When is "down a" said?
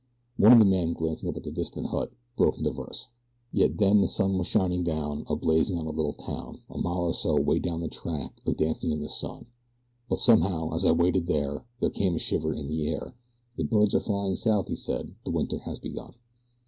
4.83-5.35